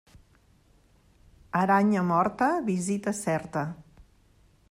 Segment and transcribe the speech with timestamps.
[1.63, 3.67] Aranya morta, visita certa.